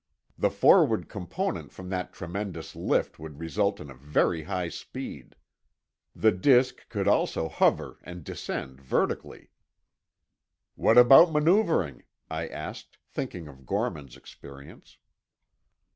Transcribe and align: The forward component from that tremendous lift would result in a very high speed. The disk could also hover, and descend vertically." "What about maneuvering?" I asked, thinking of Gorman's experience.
The 0.35 0.49
forward 0.49 1.09
component 1.09 1.71
from 1.71 1.89
that 1.89 2.11
tremendous 2.11 2.75
lift 2.75 3.19
would 3.19 3.37
result 3.39 3.79
in 3.79 3.91
a 3.91 3.93
very 3.93 4.41
high 4.41 4.69
speed. 4.69 5.35
The 6.15 6.31
disk 6.31 6.89
could 6.89 7.07
also 7.07 7.47
hover, 7.47 7.99
and 8.01 8.23
descend 8.23 8.81
vertically." 8.81 9.51
"What 10.73 10.97
about 10.97 11.31
maneuvering?" 11.31 12.01
I 12.31 12.47
asked, 12.47 12.97
thinking 13.11 13.47
of 13.47 13.67
Gorman's 13.67 14.17
experience. 14.17 14.97